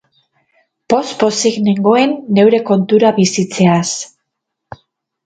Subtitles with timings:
[0.93, 3.91] Poz-pozik nengoen neure kontura bizitzeaz.